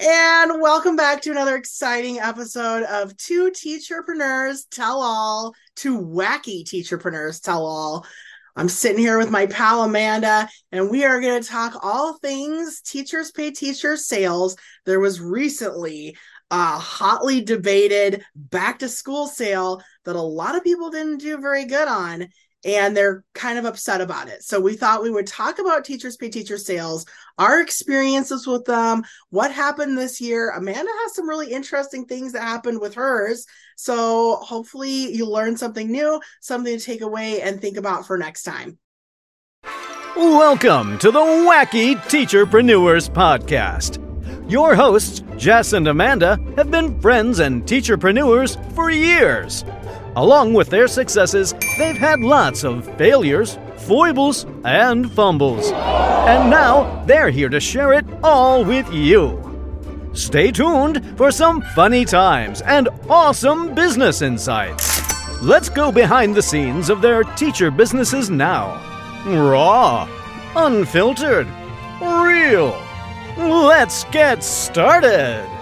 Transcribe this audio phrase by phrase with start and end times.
[0.00, 7.42] And welcome back to another exciting episode of Two Teacherpreneurs Tell All, Two Wacky Teacherpreneurs
[7.42, 8.06] Tell All.
[8.54, 12.80] I'm sitting here with my pal Amanda, and we are going to talk all things
[12.80, 14.54] teachers pay teachers sales.
[14.86, 16.16] There was recently
[16.52, 21.64] a hotly debated back to school sale that a lot of people didn't do very
[21.64, 22.28] good on
[22.64, 24.42] and they're kind of upset about it.
[24.42, 27.06] So we thought we would talk about Teachers Pay Teacher sales,
[27.38, 30.50] our experiences with them, what happened this year.
[30.50, 33.46] Amanda has some really interesting things that happened with hers.
[33.76, 38.42] So hopefully you learn something new, something to take away and think about for next
[38.42, 38.78] time.
[40.16, 44.04] Welcome to the Wacky Teacherpreneurs Podcast.
[44.50, 49.64] Your hosts, Jess and Amanda, have been friends and teacherpreneurs for years.
[50.16, 55.70] Along with their successes, they've had lots of failures, foibles, and fumbles.
[55.72, 59.44] And now they're here to share it all with you.
[60.14, 64.98] Stay tuned for some funny times and awesome business insights.
[65.40, 68.82] Let's go behind the scenes of their teacher businesses now.
[69.24, 70.08] Raw,
[70.56, 71.46] unfiltered,
[72.00, 72.76] real.
[73.36, 75.57] Let's get started.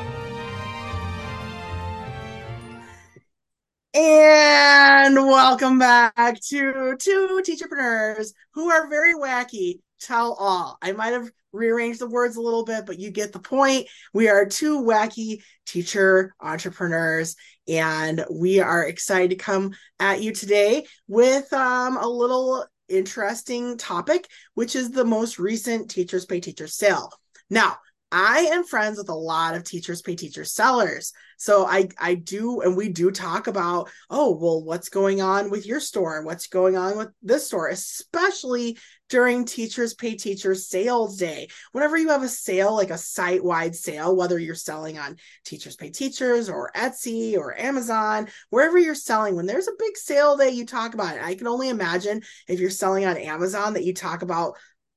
[3.98, 9.80] And welcome back to two teacherpreneurs who are very wacky.
[10.00, 10.76] Tell all.
[10.82, 13.86] I might have rearranged the words a little bit, but you get the point.
[14.12, 17.36] We are two wacky teacher entrepreneurs,
[17.66, 24.28] and we are excited to come at you today with um, a little interesting topic,
[24.52, 27.10] which is the most recent Teachers Pay Teachers sale.
[27.48, 27.78] Now,
[28.12, 31.12] I am friends with a lot of teachers pay teachers sellers.
[31.38, 35.66] So I I do and we do talk about, oh, well, what's going on with
[35.66, 41.16] your store and what's going on with this store, especially during teachers pay teachers sales
[41.16, 41.48] day.
[41.72, 45.90] Whenever you have a sale, like a site-wide sale, whether you're selling on teachers pay
[45.90, 50.64] teachers or Etsy or Amazon, wherever you're selling, when there's a big sale day, you
[50.64, 51.22] talk about it.
[51.22, 54.56] I can only imagine if you're selling on Amazon that you talk about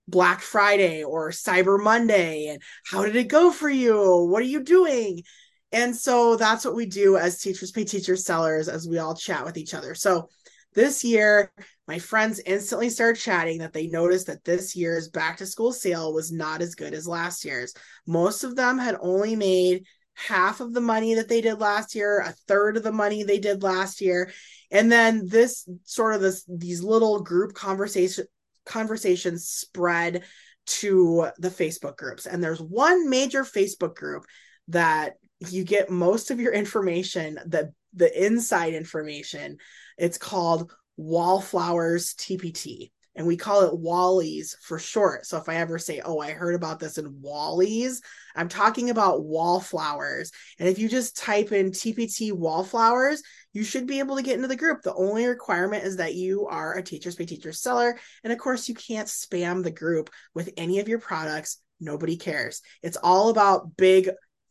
[0.09, 4.27] Black Friday or Cyber Monday and how did it go for you?
[4.29, 5.23] What are you doing?
[5.71, 9.45] And so that's what we do as teachers pay teachers sellers as we all chat
[9.45, 9.93] with each other.
[9.93, 10.29] So
[10.73, 11.51] this year,
[11.87, 16.13] my friends instantly started chatting that they noticed that this year's back to school sale
[16.13, 17.73] was not as good as last year's.
[18.05, 22.19] Most of them had only made half of the money that they did last year,
[22.19, 24.31] a third of the money they did last year.
[24.71, 28.25] And then this sort of this these little group conversation
[28.69, 30.23] conversations spread
[30.65, 32.25] to the Facebook groups.
[32.25, 34.25] And there's one major Facebook group
[34.69, 35.15] that
[35.49, 39.57] you get most of your information, the the inside information.
[39.97, 45.25] It's called Wallflowers TPT and we call it Wally's for short.
[45.25, 48.01] So if I ever say, "Oh, I heard about this in Wally's,"
[48.33, 50.31] I'm talking about wallflowers.
[50.57, 53.21] And if you just type in TPT wallflowers,
[53.51, 54.81] you should be able to get into the group.
[54.81, 58.69] The only requirement is that you are a Teachers Pay Teachers seller, and of course,
[58.69, 61.57] you can't spam the group with any of your products.
[61.81, 62.61] Nobody cares.
[62.81, 64.09] It's all about big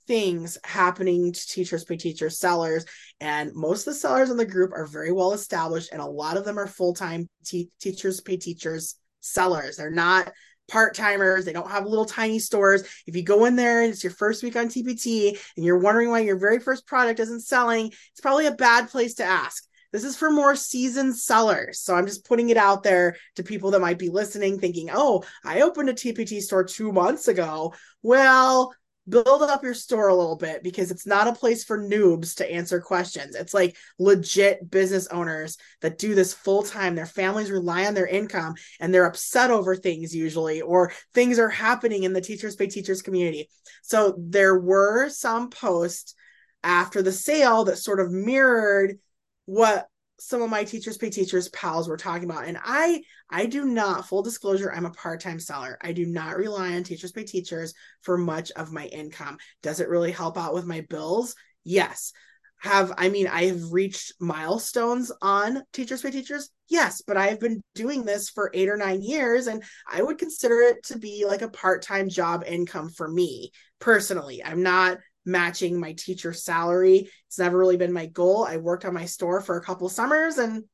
[0.09, 2.85] things happening to teachers pay teachers sellers
[3.21, 6.37] and most of the sellers in the group are very well established and a lot
[6.37, 10.33] of them are full-time te- teachers pay teachers sellers they're not
[10.69, 14.13] part-timers they don't have little tiny stores if you go in there and it's your
[14.13, 18.21] first week on tpt and you're wondering why your very first product isn't selling it's
[18.23, 21.81] probably a bad place to ask this is for more seasoned sellers.
[21.81, 25.25] So I'm just putting it out there to people that might be listening, thinking, oh,
[25.45, 27.73] I opened a TPT store two months ago.
[28.03, 28.75] Well,
[29.09, 32.51] build up your store a little bit because it's not a place for noobs to
[32.51, 33.35] answer questions.
[33.35, 36.95] It's like legit business owners that do this full time.
[36.95, 41.49] Their families rely on their income and they're upset over things usually, or things are
[41.49, 43.49] happening in the teachers pay teachers community.
[43.83, 46.15] So there were some posts
[46.63, 48.99] after the sale that sort of mirrored
[49.47, 53.65] what some of my teachers pay teachers pals were talking about and i i do
[53.65, 55.79] not full disclosure i'm a part-time seller.
[55.81, 59.39] I do not rely on teachers pay teachers for much of my income.
[59.63, 61.35] Does it really help out with my bills?
[61.65, 62.13] Yes.
[62.61, 66.51] Have i mean i have reached milestones on teachers pay teachers?
[66.69, 70.61] Yes but i've been doing this for eight or nine years and i would consider
[70.61, 74.43] it to be like a part-time job income for me personally.
[74.45, 74.99] I'm not
[75.29, 77.09] matching my teacher salary.
[77.29, 78.45] It's never really been my goal.
[78.45, 80.65] I worked on my store for a couple summers and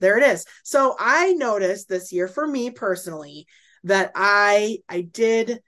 [0.00, 0.46] there it is.
[0.64, 3.46] So I noticed this year for me personally
[3.84, 5.60] that I I did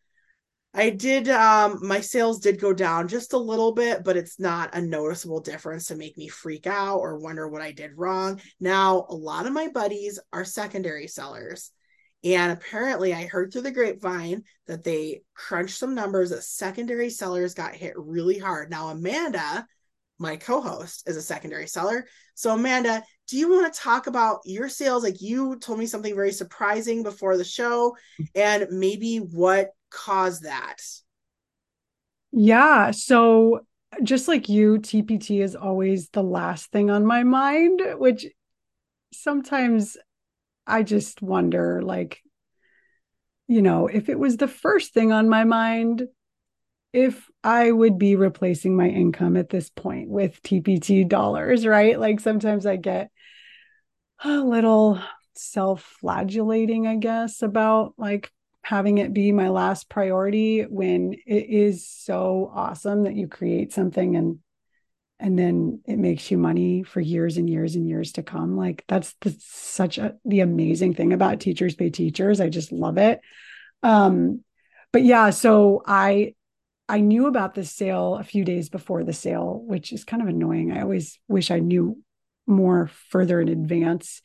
[0.75, 4.75] I did um my sales did go down just a little bit, but it's not
[4.75, 8.41] a noticeable difference to make me freak out or wonder what I did wrong.
[8.59, 11.71] Now, a lot of my buddies are secondary sellers
[12.25, 17.55] And apparently, I heard through the grapevine that they crunched some numbers that secondary sellers
[17.55, 18.71] got hit really hard.
[18.71, 19.67] Now, Amanda,
[20.19, 22.07] my co host, is a secondary seller.
[22.35, 25.03] So, Amanda, do you want to talk about your sales?
[25.03, 27.97] Like you told me something very surprising before the show,
[28.37, 30.77] and maybe what caused that?
[32.31, 32.93] Yeah.
[32.93, 33.67] So,
[34.03, 38.27] just like you, TPT is always the last thing on my mind, which
[39.13, 39.97] sometimes
[40.67, 42.23] I just wonder like,
[43.49, 46.07] you know, if it was the first thing on my mind,
[46.93, 51.99] if I would be replacing my income at this point with TPT dollars, right?
[51.99, 53.11] Like sometimes I get
[54.25, 55.01] a little
[55.35, 58.31] self flagellating, I guess, about like
[58.63, 64.17] having it be my last priority when it is so awesome that you create something
[64.17, 64.39] and
[65.23, 68.57] and then it makes you money for years and years and years to come.
[68.57, 72.41] Like that's the, such a the amazing thing about teachers pay teachers.
[72.41, 73.21] I just love it.
[73.83, 74.43] Um
[74.93, 76.35] but yeah so i
[76.87, 80.29] i knew about the sale a few days before the sale which is kind of
[80.29, 80.73] annoying.
[80.73, 81.99] I always wish i knew
[82.47, 84.21] more further in advance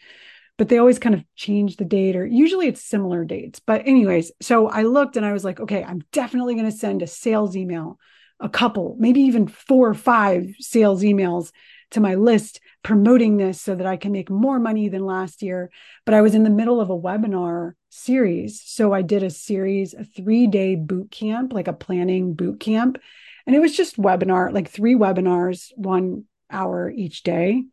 [0.57, 3.59] but they always kind of change the date or usually it's similar dates.
[3.59, 7.01] But, anyways, so I looked and I was like, okay, I'm definitely going to send
[7.01, 7.99] a sales email,
[8.39, 11.51] a couple, maybe even four or five sales emails
[11.91, 15.71] to my list promoting this so that I can make more money than last year.
[16.05, 18.61] But I was in the middle of a webinar series.
[18.65, 22.97] So I did a series, a three day boot camp, like a planning boot camp.
[23.45, 27.63] And it was just webinar, like three webinars, one hour each day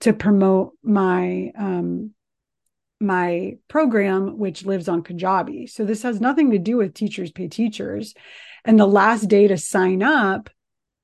[0.00, 2.12] to promote my um,
[3.00, 5.70] my program, which lives on Kajabi.
[5.70, 8.14] So this has nothing to do with Teachers Pay Teachers.
[8.64, 10.50] And the last day to sign up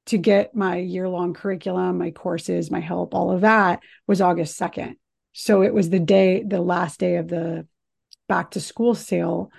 [0.07, 4.59] to get my year long curriculum, my courses, my help, all of that was August
[4.59, 4.95] 2nd.
[5.33, 7.67] So it was the day, the last day of the
[8.29, 9.51] back to school sale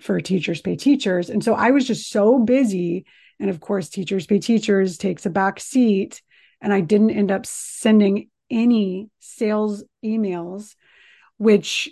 [0.00, 1.30] for Teachers Pay Teachers.
[1.30, 3.06] And so I was just so busy.
[3.40, 6.22] And of course, Teachers Pay Teachers takes a back seat.
[6.60, 10.74] And I didn't end up sending any sales emails
[11.38, 11.90] which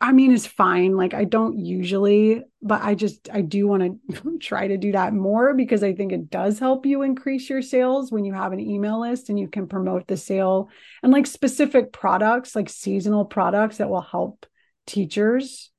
[0.00, 0.96] I mean it's fine.
[0.96, 5.12] Like I don't usually, but I just I do want to try to do that
[5.12, 8.60] more because I think it does help you increase your sales when you have an
[8.60, 10.68] email list and you can promote the sale
[11.02, 14.46] and like specific products, like seasonal products that will help
[14.86, 15.72] teachers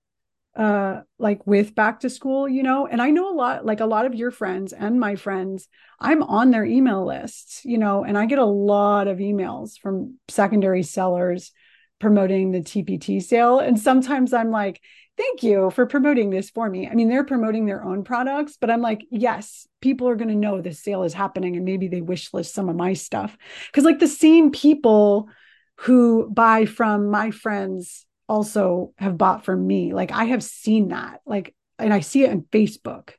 [0.57, 2.87] uh like with back to school, you know.
[2.87, 6.23] And I know a lot like a lot of your friends and my friends, I'm
[6.23, 10.83] on their email lists, you know, and I get a lot of emails from secondary
[10.83, 11.53] sellers
[11.99, 13.59] promoting the TPT sale.
[13.59, 14.81] And sometimes I'm like,
[15.17, 16.87] thank you for promoting this for me.
[16.87, 20.35] I mean, they're promoting their own products, but I'm like, yes, people are going to
[20.35, 23.35] know this sale is happening and maybe they wish list some of my stuff.
[23.73, 25.29] Cause like the same people
[25.77, 29.93] who buy from my friends also have bought from me.
[29.93, 31.21] Like I have seen that.
[31.25, 33.11] Like, and I see it on Facebook.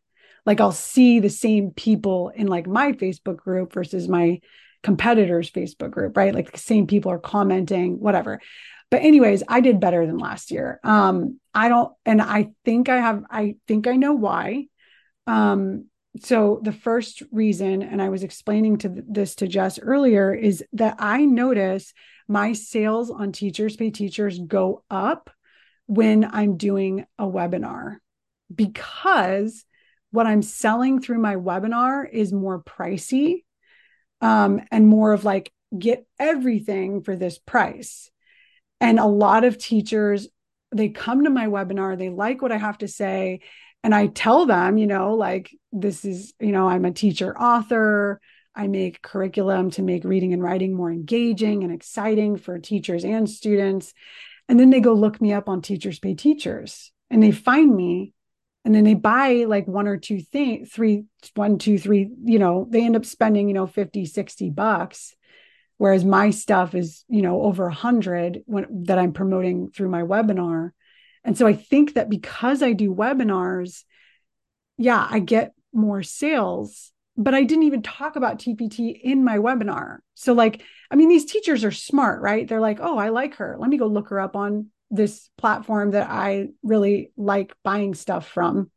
[0.47, 4.41] Like I'll see the same people in like my Facebook group versus my
[4.83, 6.35] competitors Facebook group, right?
[6.35, 8.41] Like the same people are commenting, whatever.
[8.91, 10.81] But anyways, I did better than last year.
[10.83, 14.67] Um, I don't, and I think I have, I think I know why.
[15.27, 15.87] Um,
[16.21, 20.65] so the first reason, and I was explaining to th- this to Jess earlier, is
[20.73, 21.93] that I notice
[22.29, 25.31] my sales on Teachers Pay Teachers go up
[25.87, 27.97] when I'm doing a webinar
[28.55, 29.65] because
[30.11, 33.45] what I'm selling through my webinar is more pricey
[34.21, 38.11] um, and more of like get everything for this price.
[38.81, 40.29] And a lot of teachers,
[40.73, 43.41] they come to my webinar, they like what I have to say.
[43.83, 48.21] And I tell them, you know, like, this is, you know, I'm a teacher author.
[48.55, 53.31] I make curriculum to make reading and writing more engaging and exciting for teachers and
[53.31, 53.95] students.
[54.49, 58.15] And then they go look me up on Teachers Pay Teachers and they find me
[58.65, 62.67] and then they buy like one or two things three one two three you know
[62.69, 65.15] they end up spending you know 50 60 bucks.
[65.77, 70.03] Whereas my stuff is you know over a hundred when that i'm promoting through my
[70.03, 70.71] webinar.
[71.25, 73.85] And so i think that because i do webinars
[74.77, 79.99] yeah i get more sales but i didn't even talk about tpt in my webinar.
[80.15, 82.47] So like i mean these teachers are smart right?
[82.47, 83.57] They're like oh i like her.
[83.59, 88.27] Let me go look her up on this platform that I really like buying stuff
[88.27, 88.71] from,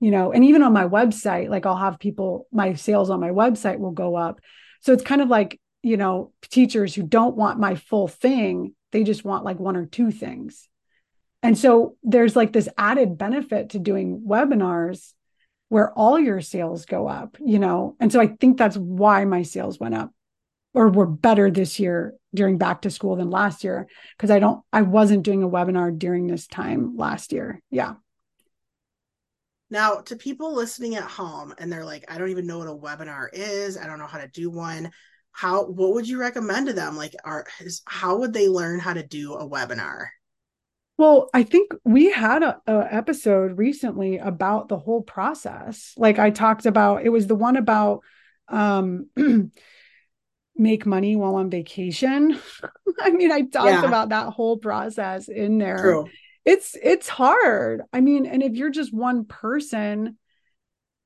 [0.00, 3.30] you know, and even on my website, like I'll have people, my sales on my
[3.30, 4.40] website will go up.
[4.80, 9.04] So it's kind of like, you know, teachers who don't want my full thing, they
[9.04, 10.68] just want like one or two things.
[11.42, 15.12] And so there's like this added benefit to doing webinars
[15.68, 17.96] where all your sales go up, you know.
[17.98, 20.12] And so I think that's why my sales went up.
[20.74, 23.86] Or were better this year during back to school than last year
[24.16, 27.60] because I don't I wasn't doing a webinar during this time last year.
[27.70, 27.94] Yeah.
[29.70, 32.74] Now, to people listening at home and they're like, I don't even know what a
[32.74, 34.90] webinar is, I don't know how to do one.
[35.32, 36.96] How what would you recommend to them?
[36.96, 40.08] Like are is, how would they learn how to do a webinar?
[40.98, 45.94] Well, I think we had a, a, episode recently about the whole process.
[45.96, 48.02] Like I talked about, it was the one about
[48.48, 49.08] um
[50.56, 52.38] make money while on vacation.
[53.00, 53.84] I mean, I talked yeah.
[53.84, 55.78] about that whole process in there.
[55.78, 56.08] True.
[56.44, 57.82] It's it's hard.
[57.92, 60.18] I mean, and if you're just one person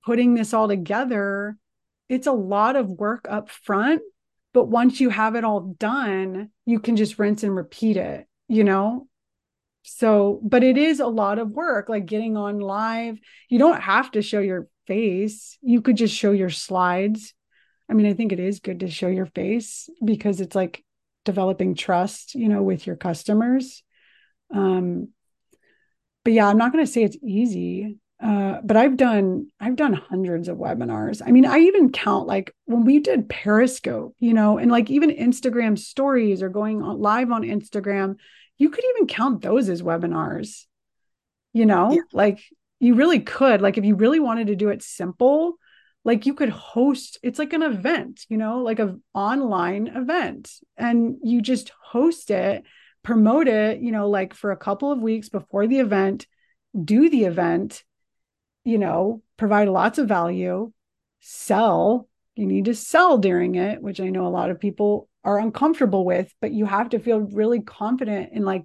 [0.05, 1.57] putting this all together,
[2.09, 4.03] it's a lot of work up front,
[4.55, 8.65] but once you have it all done, you can just rinse and repeat it, you
[8.65, 9.09] know?
[9.83, 13.19] So, but it is a lot of work like getting on live.
[13.49, 15.59] You don't have to show your face.
[15.61, 17.35] You could just show your slides
[17.89, 20.85] I mean, I think it is good to show your face because it's like
[21.25, 23.83] developing trust, you know, with your customers.
[24.53, 25.09] Um,
[26.25, 27.99] but yeah, I'm not going to say it's easy.
[28.23, 31.21] Uh, but I've done I've done hundreds of webinars.
[31.25, 35.11] I mean, I even count like when we did Periscope, you know, and like even
[35.11, 38.17] Instagram stories or going on live on Instagram,
[38.57, 40.65] you could even count those as webinars.
[41.53, 42.01] You know, yeah.
[42.15, 42.41] like
[42.81, 43.61] you really could.
[43.61, 45.57] Like if you really wanted to do it simple,
[46.07, 51.17] like you could host it's like an event you know like an online event and
[51.23, 52.63] you just host it
[53.03, 56.27] promote it you know like for a couple of weeks before the event
[56.83, 57.83] do the event
[58.65, 60.73] you know provide lots of value
[61.21, 62.09] sell.
[62.37, 66.05] You need to sell during it which i know a lot of people are uncomfortable
[66.05, 68.63] with but you have to feel really confident in like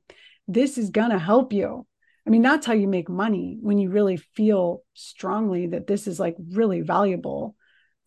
[0.47, 1.87] this is going to help you
[2.25, 6.19] I mean, that's how you make money when you really feel strongly that this is
[6.19, 7.55] like really valuable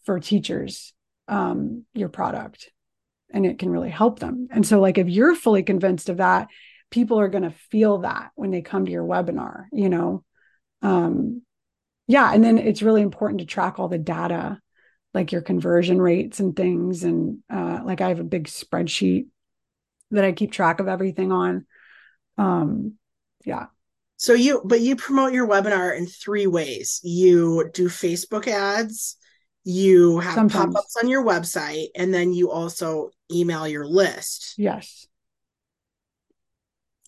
[0.04, 0.92] for teachers,
[1.28, 2.70] um, your product,
[3.30, 4.48] and it can really help them.
[4.50, 6.48] And so, like, if you're fully convinced of that,
[6.90, 10.24] people are going to feel that when they come to your webinar, you know?
[10.82, 11.42] Um,
[12.06, 12.32] yeah.
[12.32, 14.60] And then it's really important to track all the data,
[15.12, 17.02] like your conversion rates and things.
[17.02, 19.26] And uh, like, I have a big spreadsheet
[20.10, 21.66] that I keep track of everything on.
[22.36, 22.94] Um,
[23.44, 23.66] yeah
[24.16, 27.00] so you, but you promote your webinar in three ways.
[27.02, 29.16] You do Facebook ads,
[29.64, 34.54] you have pop ups on your website, and then you also email your list.
[34.58, 35.06] Yes.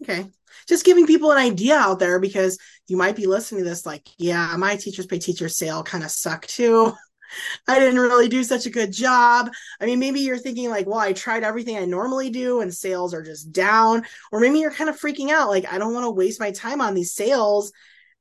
[0.02, 0.26] Okay.
[0.68, 2.58] Just giving people an idea out there because
[2.88, 6.10] you might be listening to this like, yeah, my teachers pay teachers sale kind of
[6.10, 6.92] suck too.
[7.68, 9.50] I didn't really do such a good job.
[9.80, 13.14] I mean, maybe you're thinking, like, well, I tried everything I normally do and sales
[13.14, 14.04] are just down.
[14.32, 16.80] Or maybe you're kind of freaking out, like, I don't want to waste my time
[16.80, 17.72] on these sales.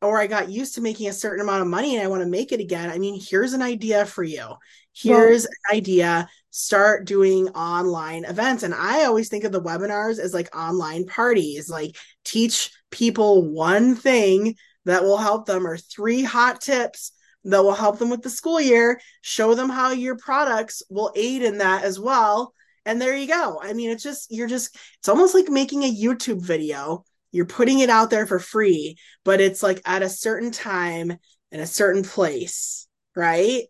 [0.02, 2.30] Or I got used to making a certain amount of money and I want to
[2.30, 2.90] make it again.
[2.90, 4.56] I mean, here's an idea for you.
[4.94, 6.30] Here's well, an idea.
[6.52, 8.64] Start doing online events.
[8.64, 13.96] And I always think of the webinars as like online parties, like teach people one
[13.96, 17.12] thing that will help them or three hot tips
[17.46, 21.44] that will help them with the school year, show them how your products will aid
[21.44, 22.54] in that as well.
[22.86, 23.60] And there you go.
[23.62, 27.04] I mean, it's just, you're just, it's almost like making a YouTube video.
[27.32, 31.18] You're putting it out there for free, but it's like at a certain time
[31.52, 33.64] in a certain place, right?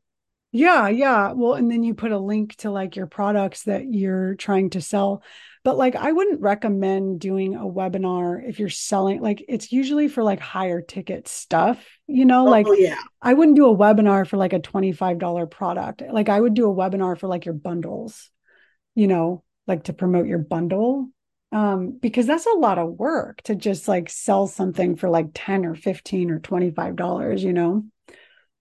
[0.52, 1.34] Yeah, yeah.
[1.34, 4.82] Well, and then you put a link to like your products that you're trying to
[4.82, 5.22] sell
[5.66, 10.24] but like I wouldn't recommend doing a webinar if you're selling like it's usually for
[10.24, 13.00] like higher ticket stuff, you know, oh, like yeah.
[13.20, 16.04] I wouldn't do a webinar for like a $25 product.
[16.08, 18.30] Like I would do a webinar for like your bundles,
[18.94, 21.10] you know, like to promote your bundle.
[21.52, 25.66] Um, because that's a lot of work to just like sell something for like 10
[25.66, 27.86] or 15 or $25, you know.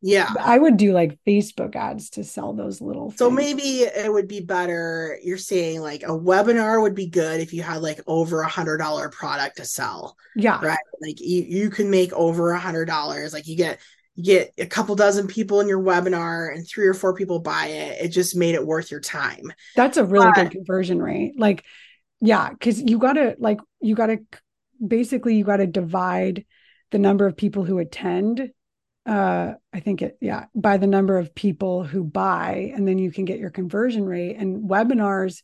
[0.07, 0.31] Yeah.
[0.39, 4.41] I would do like Facebook ads to sell those little So maybe it would be
[4.41, 5.19] better.
[5.23, 8.77] You're saying like a webinar would be good if you had like over a hundred
[8.77, 10.19] dollar product to sell.
[10.37, 10.61] Yeah.
[10.63, 10.77] Right.
[11.01, 13.33] Like you, you can make over a hundred dollars.
[13.33, 13.81] Like you get
[14.15, 17.69] you get a couple dozen people in your webinar and three or four people buy
[17.69, 18.05] it.
[18.05, 19.55] It just made it worth your time.
[19.75, 21.33] That's a really but, good conversion rate.
[21.39, 21.65] Like,
[22.21, 24.19] yeah, because you gotta like you gotta
[24.87, 26.45] basically you gotta divide
[26.91, 28.51] the number of people who attend
[29.07, 33.13] uh i think it yeah by the number of people who buy and then you
[33.13, 34.37] can get your conversion rate.
[34.37, 35.43] And webinars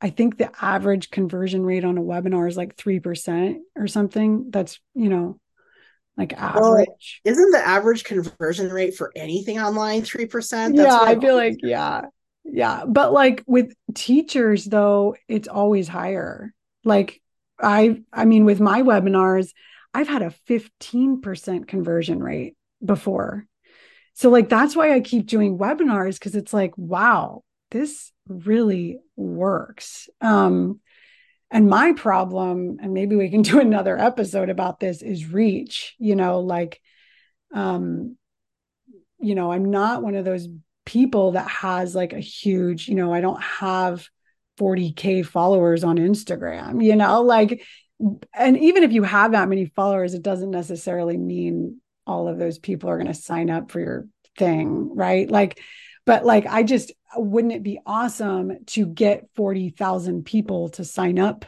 [0.00, 4.50] i think the average conversion rate on a webinar is like 3% or something.
[4.50, 5.38] That's you know
[6.16, 6.62] like average.
[6.64, 6.86] well,
[7.24, 12.02] isn't the average conversion rate for anything online 3% that's yeah i feel like yeah
[12.48, 12.84] yeah.
[12.86, 16.52] But like with teachers though it's always higher.
[16.84, 17.20] Like
[17.60, 19.50] i i mean with my webinars
[19.94, 23.46] i've had a 15% conversion rate before.
[24.14, 30.08] So like that's why I keep doing webinars because it's like, wow, this really works.
[30.20, 30.80] Um,
[31.50, 35.94] and my problem, and maybe we can do another episode about this, is reach.
[35.98, 36.80] You know, like,
[37.54, 38.16] um,
[39.18, 40.48] you know, I'm not one of those
[40.84, 44.08] people that has like a huge, you know, I don't have
[44.58, 47.62] 40k followers on Instagram, you know, like
[48.34, 52.58] and even if you have that many followers, it doesn't necessarily mean all of those
[52.58, 54.08] people are going to sign up for your
[54.38, 55.30] thing, right?
[55.30, 55.60] Like,
[56.04, 61.44] but like, I just wouldn't it be awesome to get 40,000 people to sign up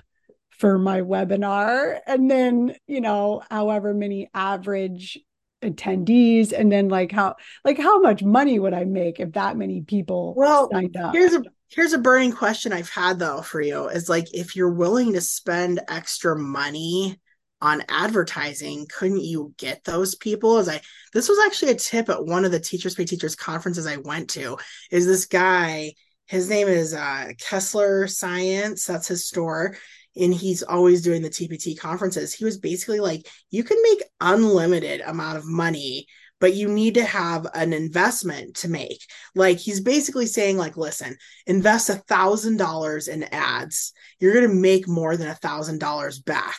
[0.51, 5.19] for my webinar and then, you know, however many average
[5.63, 7.35] attendees and then like how
[7.65, 10.69] like how much money would I make if that many people well
[11.13, 14.71] here's a here's a burning question I've had though for you is like if you're
[14.71, 17.19] willing to spend extra money
[17.61, 20.81] on advertising couldn't you get those people as i
[21.13, 24.31] this was actually a tip at one of the teachers pay teachers conferences i went
[24.31, 24.57] to
[24.91, 25.93] is this guy
[26.27, 29.77] his name is uh, Kesler Science that's his store
[30.15, 35.01] and he's always doing the tpt conferences he was basically like you can make unlimited
[35.01, 36.07] amount of money
[36.41, 39.01] but you need to have an investment to make.
[39.35, 43.93] Like he's basically saying, like, listen, invest a thousand dollars in ads.
[44.21, 46.59] You're going to make more than a thousand dollars back.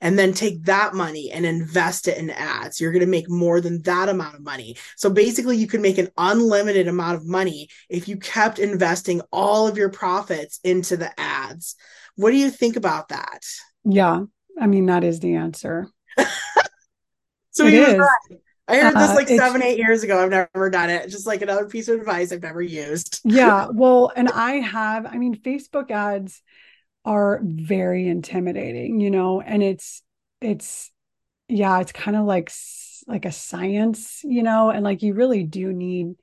[0.00, 2.80] And then take that money and invest it in ads.
[2.80, 4.76] You're going to make more than that amount of money.
[4.96, 9.66] So basically, you could make an unlimited amount of money if you kept investing all
[9.66, 11.74] of your profits into the ads.
[12.16, 13.44] What do you think about that?
[13.84, 14.24] Yeah.
[14.60, 15.88] I mean, that is the answer.
[17.50, 17.98] so it he is.
[17.98, 18.38] right.
[18.68, 20.22] I heard this uh, like seven, eight years ago.
[20.22, 21.08] I've never done it.
[21.08, 23.20] Just like another piece of advice I've never used.
[23.24, 23.68] yeah.
[23.72, 26.42] Well, and I have, I mean, Facebook ads
[27.08, 30.02] are very intimidating, you know, and it's,
[30.42, 30.92] it's,
[31.48, 32.52] yeah, it's kind of like,
[33.06, 36.16] like a science, you know, and like you really do need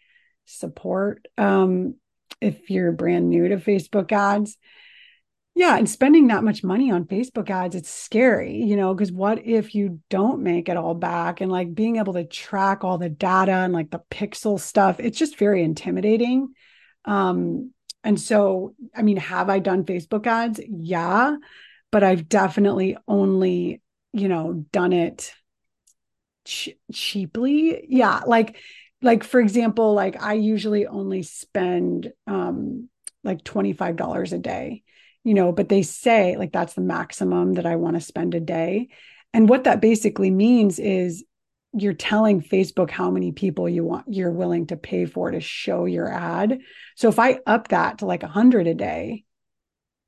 [0.46, 1.96] support um,
[2.40, 4.58] if you're brand new to Facebook ads.
[5.56, 9.44] Yeah, and spending that much money on Facebook ads, it's scary, you know, because what
[9.44, 13.10] if you don't make it all back and like being able to track all the
[13.10, 16.50] data and like the pixel stuff, it's just very intimidating.
[17.06, 17.72] Um,
[18.06, 20.62] and so, I mean, have I done Facebook ads?
[20.68, 21.38] Yeah,
[21.92, 23.82] but I've definitely only,
[24.14, 25.34] you know, done it
[26.46, 27.86] ch- cheaply.
[27.90, 28.58] Yeah, like,
[29.02, 32.90] like for example, like I usually only spend um
[33.24, 34.84] like $25 a day
[35.28, 38.40] you know, but they say like that's the maximum that I want to spend a
[38.40, 38.90] day.
[39.34, 41.24] And what that basically means is
[41.78, 45.86] you're telling Facebook how many people you want you're willing to pay for to show
[45.86, 46.60] your ad.
[46.96, 49.26] So if I up that to like a hundred a day,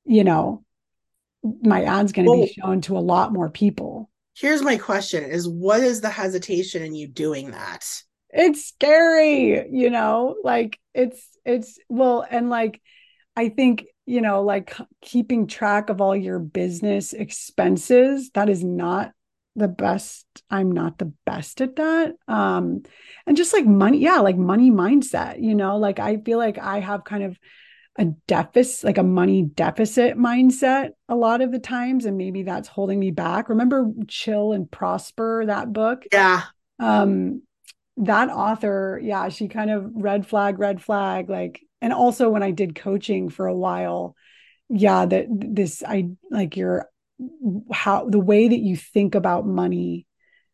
[0.06, 0.64] you know,
[1.44, 4.10] my ad's going to well, be shown to a lot more people.
[4.36, 7.86] Here's my question is what is the hesitation in you doing that?
[8.30, 12.82] It's scary, you know, like it's it's well and like
[13.36, 18.32] I think you know, like keeping track of all your business expenses.
[18.34, 19.12] That is not
[19.58, 20.26] the best.
[20.50, 22.14] I'm not the best at that.
[22.28, 22.84] Um,
[23.26, 26.80] and just like money, yeah, like money mindset, you know, like I feel like I
[26.80, 27.38] have kind of
[27.98, 32.06] a deficit, like a money deficit mindset a lot of the times.
[32.06, 33.50] And maybe that's holding me back.
[33.50, 36.06] Remember Chill and Prosper, that book?
[36.14, 36.44] Yeah.
[36.80, 37.42] Um,
[37.98, 42.52] that author, yeah, she kind of red flag, red flag, like and also when I
[42.52, 44.16] did coaching for a while,
[44.70, 46.88] yeah, that this I like your
[47.72, 50.06] how the way that you think about money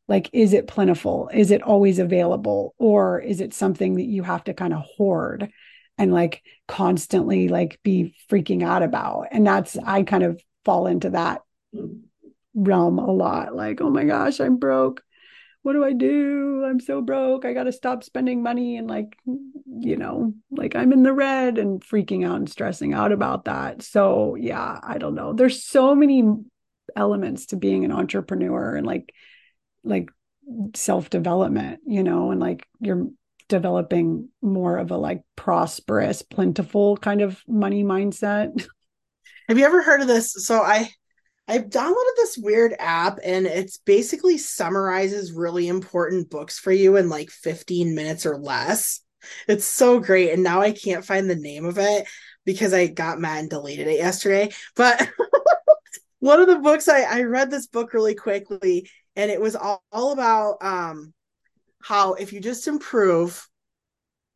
[0.08, 4.44] like is it plentiful is it always available or is it something that you have
[4.44, 5.50] to kind of hoard
[5.98, 11.10] and like constantly like be freaking out about and that's i kind of fall into
[11.10, 11.42] that
[12.54, 15.04] realm a lot like oh my gosh i'm broke
[15.64, 16.66] what do I do?
[16.66, 17.46] I'm so broke.
[17.46, 21.58] I got to stop spending money and like, you know, like I'm in the red
[21.58, 23.82] and freaking out and stressing out about that.
[23.82, 25.32] So, yeah, I don't know.
[25.32, 26.22] There's so many
[26.96, 29.14] elements to being an entrepreneur and like
[29.84, 30.10] like
[30.76, 33.08] self-development, you know, and like you're
[33.50, 38.66] developing more of a like prosperous, plentiful kind of money mindset.
[39.50, 40.34] Have you ever heard of this?
[40.46, 40.90] So I
[41.48, 47.10] I've downloaded this weird app and it's basically summarizes really important books for you in
[47.10, 49.02] like 15 minutes or less.
[49.48, 50.32] It's so great.
[50.32, 52.08] And now I can't find the name of it
[52.46, 54.52] because I got mad and deleted it yesterday.
[54.76, 55.10] But
[56.24, 59.84] one of the books I, I read this book really quickly and it was all,
[59.92, 61.14] all about um,
[61.82, 63.46] how if you just improve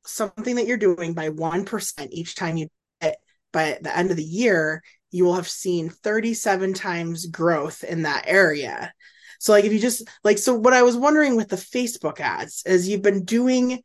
[0.06, 2.68] something that you're doing by 1% each time you
[3.00, 3.16] it
[3.54, 8.26] by the end of the year, you will have seen 37 times growth in that
[8.28, 8.94] area.
[9.40, 12.64] So like if you just like so what I was wondering with the Facebook ads
[12.66, 13.82] is you've been doing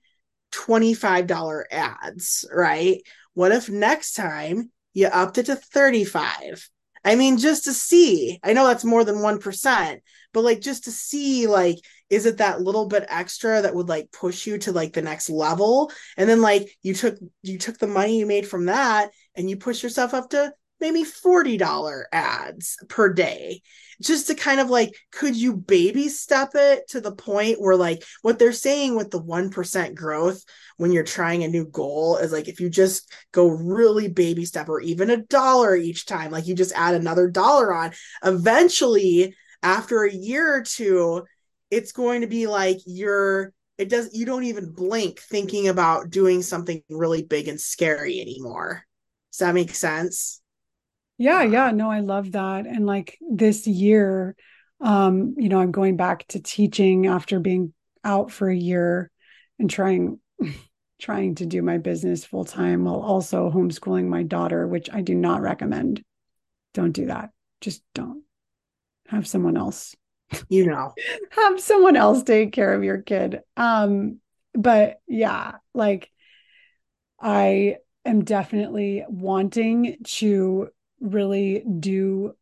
[0.53, 3.01] $25 ads, right?
[3.35, 6.69] what if next time you upped it to 35?
[7.05, 8.39] I mean, just to see.
[8.43, 10.01] I know that's more than 1%,
[10.33, 11.79] but like just to see, like,
[12.11, 15.31] is it that little bit extra that would like push you to like the next
[15.31, 15.91] level?
[16.17, 19.57] And then like you took you took the money you made from that and you
[19.57, 20.53] push yourself up to
[20.83, 23.63] maybe $40 ads per day
[24.03, 28.03] just to kind of like could you baby step it to the point where like
[28.23, 30.43] what they're saying with the 1% growth
[30.77, 34.69] when you're trying a new goal is like if you just go really baby step
[34.69, 37.93] or even a dollar each time like you just add another dollar on
[38.25, 41.23] eventually after a year or two
[41.71, 46.43] it's going to be like you're it does you don't even blink thinking about doing
[46.43, 48.85] something really big and scary anymore.
[49.33, 50.42] Does that make sense
[51.23, 52.67] yeah, yeah, no, I love that.
[52.67, 54.35] And like this year,
[54.81, 59.09] um, you know, I'm going back to teaching after being out for a year
[59.57, 60.19] and trying
[61.01, 65.15] trying to do my business full time while also homeschooling my daughter, which I do
[65.15, 66.03] not recommend.
[66.75, 67.31] Don't do that.
[67.61, 68.25] Just don't.
[69.07, 69.95] Have someone else.
[70.49, 70.93] You know.
[71.31, 73.43] have someone else take care of your kid.
[73.57, 74.19] Um,
[74.55, 76.11] but yeah, like
[77.21, 80.71] I am definitely wanting to
[81.03, 82.35] really do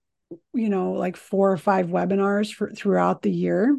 [0.55, 3.77] you know like four or five webinars for throughout the year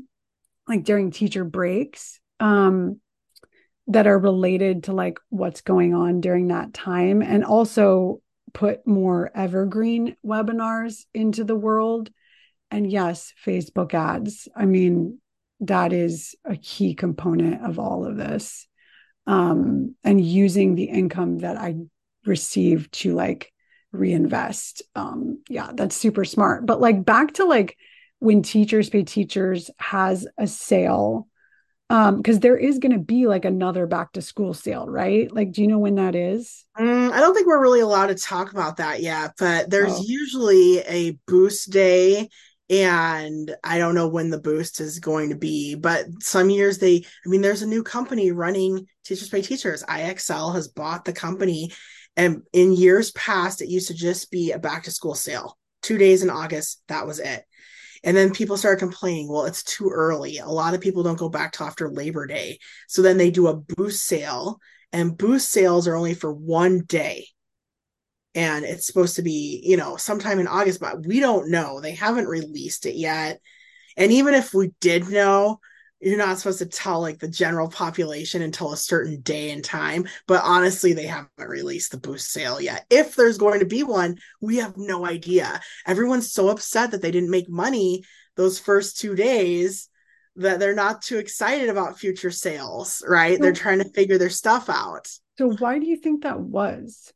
[0.68, 3.00] like during teacher breaks um
[3.88, 8.22] that are related to like what's going on during that time and also
[8.54, 12.10] put more evergreen webinars into the world.
[12.70, 14.48] And yes facebook ads.
[14.56, 15.20] I mean
[15.62, 18.68] that is a key component of all of this
[19.28, 21.76] um and using the income that i
[22.26, 23.54] receive to like
[23.92, 27.78] reinvest um yeah that's super smart but like back to like
[28.20, 31.28] when teachers pay teachers has a sale
[31.90, 35.52] um because there is going to be like another back to school sale right like
[35.52, 38.52] do you know when that is mm, i don't think we're really allowed to talk
[38.52, 40.04] about that yet but there's oh.
[40.06, 42.30] usually a boost day
[42.72, 47.04] and I don't know when the boost is going to be, but some years they,
[47.26, 49.84] I mean, there's a new company running Teachers Pay Teachers.
[49.84, 51.74] IXL has bought the company
[52.16, 55.98] and in years past, it used to just be a back to school sale, two
[55.98, 56.82] days in August.
[56.88, 57.46] That was it.
[58.04, 60.40] And then people started complaining, well, it's too early.
[60.40, 62.58] A lot of people don't go back to after Labor Day.
[62.88, 64.60] So then they do a boost sale,
[64.92, 67.28] and boost sales are only for one day.
[68.34, 71.80] And it's supposed to be, you know, sometime in August, but we don't know.
[71.80, 73.40] They haven't released it yet.
[73.98, 75.60] And even if we did know,
[76.02, 80.08] you're not supposed to tell like the general population until a certain day and time
[80.28, 82.86] but honestly they haven't released the boost sale yet.
[82.90, 85.62] If there's going to be one we have no idea.
[85.86, 88.04] Everyone's so upset that they didn't make money
[88.36, 89.88] those first two days
[90.38, 93.38] that they're not too excited about future sales right?
[93.38, 95.08] So, they're trying to figure their stuff out.
[95.38, 97.14] so why do you think that was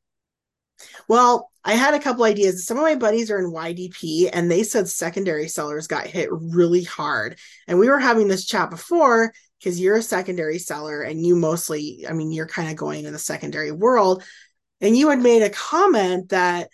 [1.08, 2.65] well, I had a couple ideas.
[2.65, 6.84] Some of my buddies are in YDP and they said secondary sellers got hit really
[6.84, 7.38] hard.
[7.67, 12.06] And we were having this chat before because you're a secondary seller and you mostly,
[12.08, 14.24] I mean, you're kind of going in the secondary world.
[14.82, 16.69] And you had made a comment that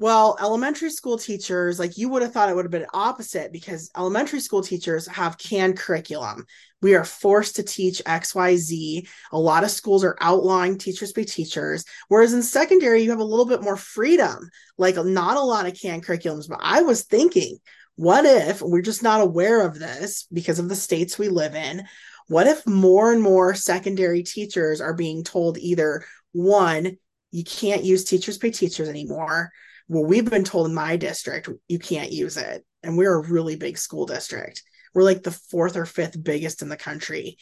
[0.00, 3.90] well, elementary school teachers, like you would have thought it would have been opposite because
[3.96, 6.46] elementary school teachers have canned curriculum.
[6.80, 9.08] We are forced to teach XYZ.
[9.32, 11.84] A lot of schools are outlawing teachers pay teachers.
[12.06, 15.74] Whereas in secondary, you have a little bit more freedom, like not a lot of
[15.74, 16.48] canned curriculums.
[16.48, 17.58] But I was thinking,
[17.96, 21.82] what if we're just not aware of this because of the states we live in?
[22.28, 26.98] What if more and more secondary teachers are being told either one,
[27.32, 29.50] you can't use teachers pay teachers anymore
[29.88, 32.64] well, we've been told in my district you can't use it.
[32.82, 34.62] And we're a really big school district.
[34.94, 37.38] We're like the fourth or fifth biggest in the country.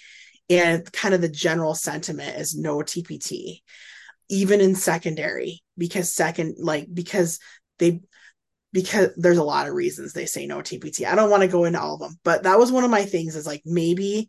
[0.49, 3.63] And kind of the general sentiment is no TPT,
[4.29, 7.41] even in secondary, because second, like, because
[7.79, 8.01] they,
[8.73, 11.07] because there's a lot of reasons they say no TPT.
[11.07, 13.05] I don't want to go into all of them, but that was one of my
[13.05, 14.29] things is like maybe,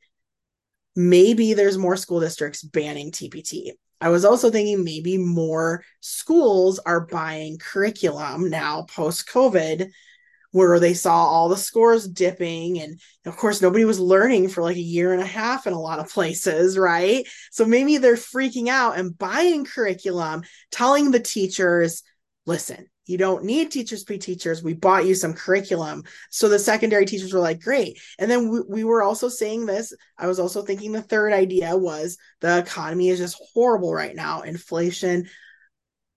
[0.95, 3.71] maybe there's more school districts banning TPT.
[3.99, 9.89] I was also thinking maybe more schools are buying curriculum now post COVID
[10.51, 14.77] where they saw all the scores dipping and of course nobody was learning for like
[14.77, 17.27] a year and a half in a lot of places right?
[17.51, 22.03] So maybe they're freaking out and buying curriculum telling the teachers
[22.45, 26.03] listen you don't need teachers pay teachers we bought you some curriculum.
[26.29, 27.99] So the secondary teachers were like great.
[28.19, 31.75] And then we, we were also saying this i was also thinking the third idea
[31.75, 34.41] was the economy is just horrible right now.
[34.41, 35.27] Inflation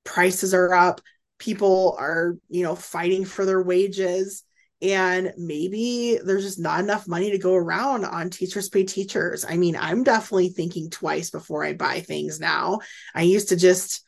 [0.04, 1.00] prices are up
[1.38, 4.44] people are you know fighting for their wages
[4.82, 9.56] and maybe there's just not enough money to go around on teachers pay teachers i
[9.56, 12.78] mean i'm definitely thinking twice before i buy things now.
[13.14, 14.04] I used to just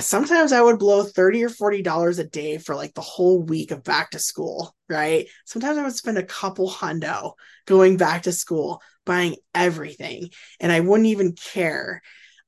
[0.00, 3.70] sometimes I would blow 30 or 40 dollars a day for like the whole week
[3.70, 5.28] of back to school, right?
[5.44, 7.32] Sometimes I would spend a couple hundo
[7.66, 12.02] going back to school, buying everything, and I wouldn't even care.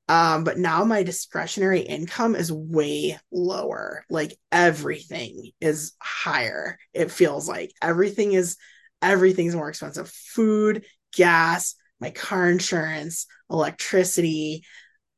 [0.07, 4.05] Um, but now my discretionary income is way lower.
[4.09, 6.77] Like everything is higher.
[6.93, 8.57] It feels like everything is
[9.01, 10.09] everything's more expensive.
[10.09, 14.63] Food, gas, my car insurance, electricity,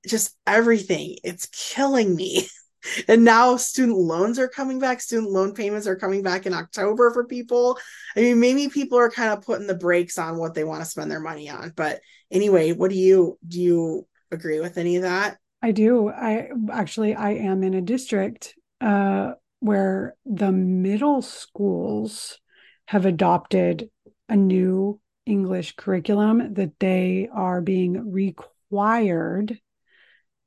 [0.05, 1.17] just everything.
[1.23, 2.47] It's killing me.
[3.07, 5.01] and now student loans are coming back.
[5.01, 7.77] Student loan payments are coming back in October for people.
[8.15, 10.89] I mean, maybe people are kind of putting the brakes on what they want to
[10.89, 11.73] spend their money on.
[11.75, 15.37] But anyway, what do you do you agree with any of that?
[15.61, 16.09] I do.
[16.09, 22.39] I actually I am in a district uh where the middle schools
[22.85, 23.89] have adopted
[24.29, 29.59] a new English curriculum that they are being required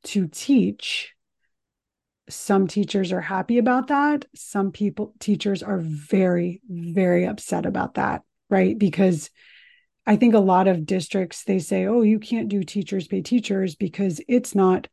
[0.04, 1.14] to teach.
[2.28, 4.24] Some teachers are happy about that.
[4.34, 8.78] Some people, teachers are very, very upset about that, right?
[8.78, 9.30] Because
[10.06, 13.74] I think a lot of districts, they say, oh, you can't do teachers pay teachers
[13.74, 14.88] because it's not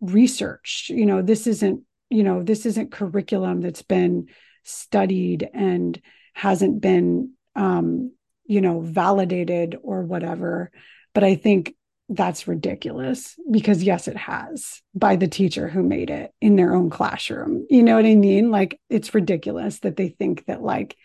[0.00, 0.90] research.
[0.94, 4.28] You know, this isn't, you know, this isn't curriculum that's been
[4.62, 6.00] studied and
[6.32, 8.12] hasn't been, um,
[8.44, 10.70] you know, validated or whatever.
[11.14, 11.74] But I think
[12.10, 16.90] that's ridiculous because yes it has by the teacher who made it in their own
[16.90, 17.66] classroom.
[17.70, 18.50] You know what i mean?
[18.50, 20.96] Like it's ridiculous that they think that like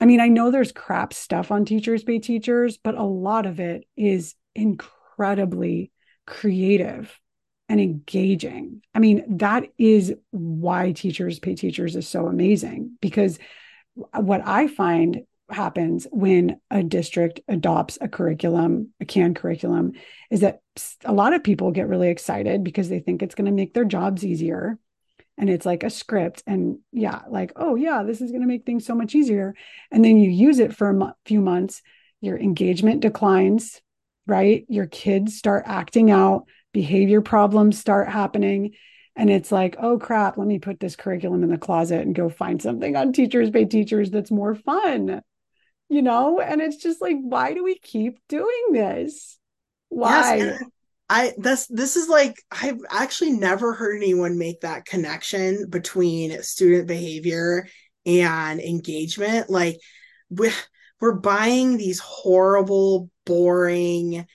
[0.00, 3.60] i mean i know there's crap stuff on teachers pay teachers but a lot of
[3.60, 5.92] it is incredibly
[6.26, 7.18] creative
[7.68, 8.82] and engaging.
[8.94, 13.38] I mean that is why teachers pay teachers is so amazing because
[13.94, 19.92] what i find happens when a district adopts a curriculum, a canned curriculum,
[20.30, 20.60] is that
[21.04, 23.84] a lot of people get really excited because they think it's going to make their
[23.84, 24.78] jobs easier.
[25.38, 26.42] And it's like a script.
[26.46, 29.54] And yeah, like, oh, yeah, this is going to make things so much easier.
[29.90, 31.82] And then you use it for a few months,
[32.20, 33.80] your engagement declines,
[34.26, 34.66] right?
[34.68, 38.74] Your kids start acting out, behavior problems start happening.
[39.16, 42.28] And it's like, oh crap, let me put this curriculum in the closet and go
[42.28, 45.22] find something on Teachers Pay Teachers that's more fun
[45.90, 46.40] you know?
[46.40, 49.38] And it's just like why do we keep doing this?
[49.90, 50.36] Why?
[50.36, 50.62] yes,
[51.12, 56.86] i this this is like i've actually never heard anyone make that connection between student
[56.86, 57.66] behavior
[58.06, 59.50] and engagement.
[59.50, 59.78] Like
[60.28, 60.52] we're,
[61.00, 64.26] we're buying these horrible boring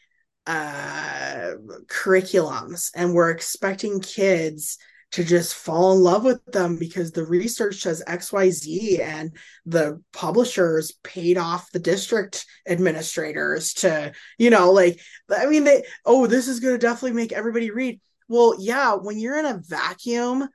[0.48, 1.54] uh
[1.88, 4.78] curriculums and we're expecting kids
[5.16, 9.32] to just fall in love with them because the research says XYZ and
[9.66, 15.00] the publishers paid off the district administrators to, you know, like,
[15.34, 18.02] I mean, they, oh, this is going to definitely make everybody read.
[18.28, 20.50] Well, yeah, when you're in a vacuum,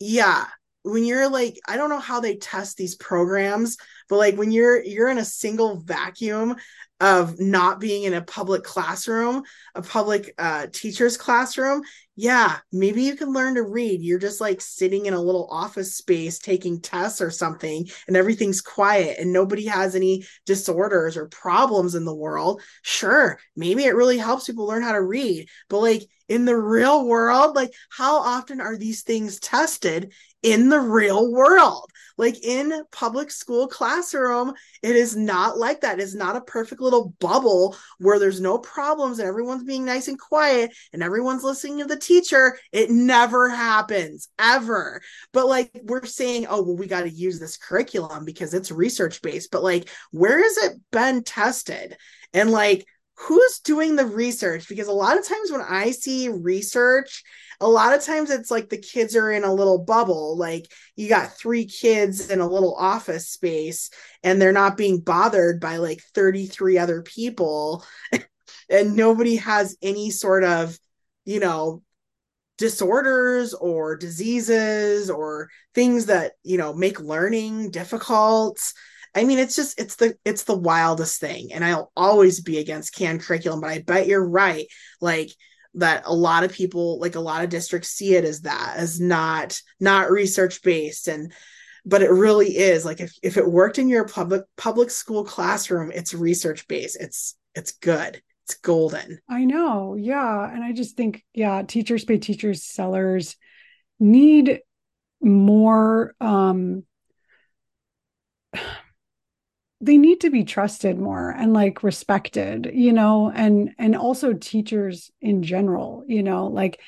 [0.00, 0.46] yeah,
[0.84, 3.76] when you're like, I don't know how they test these programs,
[4.08, 6.56] but like when you're you're in a single vacuum
[7.00, 9.42] of not being in a public classroom,
[9.74, 11.82] a public uh, teacher's classroom,
[12.20, 14.02] yeah, maybe you can learn to read.
[14.02, 18.60] You're just like sitting in a little office space taking tests or something, and everything's
[18.60, 22.60] quiet and nobody has any disorders or problems in the world.
[22.82, 27.06] Sure, maybe it really helps people learn how to read, but like in the real
[27.06, 30.12] world, like how often are these things tested
[30.42, 31.90] in the real world?
[32.16, 36.00] Like in public school classroom, it is not like that.
[36.00, 40.18] It's not a perfect little bubble where there's no problems and everyone's being nice and
[40.18, 42.58] quiet and everyone's listening to the teacher.
[42.72, 45.00] It never happens ever.
[45.32, 49.22] But like we're saying, oh, well, we got to use this curriculum because it's research
[49.22, 49.52] based.
[49.52, 51.96] But like, where has it been tested?
[52.34, 52.86] And like,
[53.18, 54.68] who's doing the research?
[54.68, 57.24] Because a lot of times when I see research,
[57.60, 60.36] a lot of times it's like the kids are in a little bubble.
[60.36, 63.90] Like you got three kids in a little office space
[64.22, 67.84] and they're not being bothered by like 33 other people.
[68.70, 70.78] and nobody has any sort of,
[71.24, 71.82] you know,
[72.56, 78.58] disorders or diseases or things that, you know, make learning difficult.
[79.14, 82.94] I mean, it's just it's the it's the wildest thing, and I'll always be against
[82.94, 83.60] canned curriculum.
[83.60, 84.66] But I bet you're right.
[85.00, 85.30] Like
[85.74, 88.98] that a lot of people like a lot of districts see it as that as
[89.00, 91.32] not not research based and
[91.84, 95.92] but it really is like if, if it worked in your public public school classroom
[95.94, 98.22] it's research based it's it's good.
[98.44, 99.18] It's golden.
[99.28, 99.94] I know.
[99.94, 100.50] Yeah.
[100.50, 103.36] And i just think yeah teachers pay teachers sellers
[104.00, 104.60] need
[105.20, 106.84] more um
[109.80, 115.10] they need to be trusted more and like respected you know and and also teachers
[115.20, 116.80] in general you know like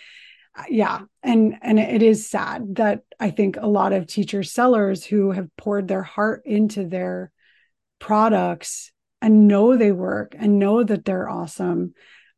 [0.68, 5.30] yeah and and it is sad that i think a lot of teacher sellers who
[5.30, 7.30] have poured their heart into their
[7.98, 11.94] products and know they work and know that they're awesome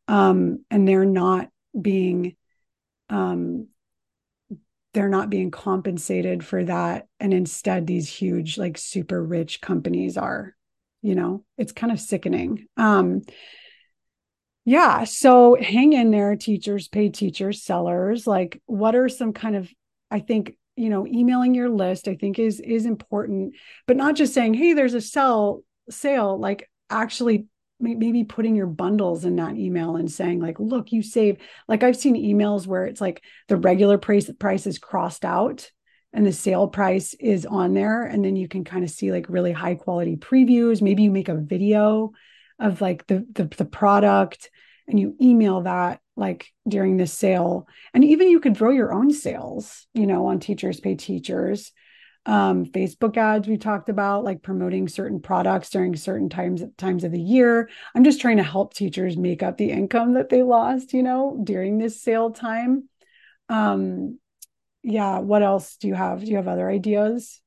[0.08, 1.48] um, and they're not
[1.80, 2.36] being
[3.08, 3.68] um,
[4.94, 10.54] they're not being compensated for that and instead these huge like super rich companies are
[11.02, 11.44] you know?
[11.58, 12.66] It's kind of sickening.
[12.76, 13.22] Um
[14.64, 18.26] yeah so hang in there teachers pay teachers sellers.
[18.26, 19.68] Like what are some kind of
[20.10, 23.54] i think you know emailing your list i think is is important
[23.86, 27.46] but not just saying hey there's a sell sale like actually
[27.82, 31.36] maybe putting your bundles in that email and saying like look you save
[31.68, 35.70] like i've seen emails where it's like the regular price price is crossed out
[36.12, 39.26] and the sale price is on there and then you can kind of see like
[39.28, 40.82] really high quality previews.
[40.82, 42.12] Maybe you make a video
[42.58, 44.50] of like the the, the product
[44.86, 47.66] and you email that like during the sale.
[47.94, 51.72] And even you could throw your own sales you know on teachers pay teachers
[52.24, 57.12] um, Facebook ads we talked about, like promoting certain products during certain times times of
[57.12, 57.68] the year.
[57.94, 61.40] I'm just trying to help teachers make up the income that they lost, you know,
[61.42, 62.88] during this sale time.
[63.48, 64.18] Um,
[64.82, 66.20] yeah, what else do you have?
[66.20, 67.40] Do you have other ideas?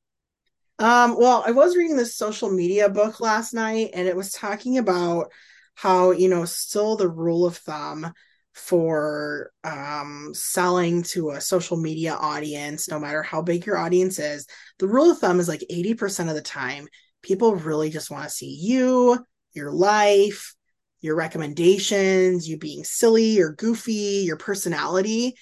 [0.78, 4.76] Um, well, I was reading this social media book last night and it was talking
[4.76, 5.32] about
[5.74, 8.12] how, you know, still the rule of thumb
[8.56, 14.46] for um, selling to a social media audience, no matter how big your audience is,
[14.78, 16.88] the rule of thumb is like 80% of the time,
[17.22, 20.54] people really just want to see you, your life,
[21.02, 25.36] your recommendations, you being silly or goofy, your personality.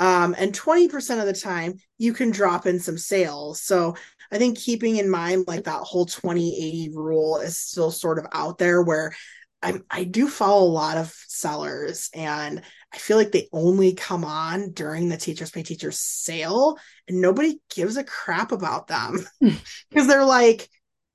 [0.00, 3.62] Um, and 20% of the time, you can drop in some sales.
[3.62, 3.94] So
[4.32, 8.26] I think keeping in mind like that whole 20 80 rule is still sort of
[8.32, 9.14] out there where
[9.66, 12.62] I, I do follow a lot of sellers and
[12.94, 17.58] I feel like they only come on during the Teachers Pay Teachers sale and nobody
[17.74, 19.56] gives a crap about them hmm.
[19.90, 20.68] because they're like,